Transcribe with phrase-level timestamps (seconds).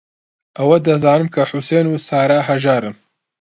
[0.57, 2.95] ئەوە دەزانم کە حوسێن و سارا ھەژارن.